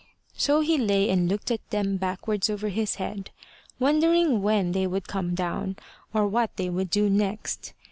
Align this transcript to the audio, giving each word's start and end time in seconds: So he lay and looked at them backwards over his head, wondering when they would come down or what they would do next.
So 0.33 0.61
he 0.61 0.79
lay 0.79 1.11
and 1.11 1.29
looked 1.29 1.51
at 1.51 1.69
them 1.69 1.97
backwards 1.97 2.49
over 2.49 2.69
his 2.69 2.95
head, 2.95 3.29
wondering 3.77 4.41
when 4.41 4.71
they 4.71 4.87
would 4.87 5.07
come 5.07 5.35
down 5.35 5.75
or 6.11 6.25
what 6.27 6.55
they 6.57 6.71
would 6.71 6.89
do 6.89 7.07
next. 7.07 7.73